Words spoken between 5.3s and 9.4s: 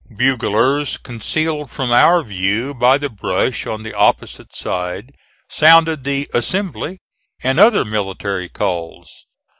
sounded the "assembly," and other military calls.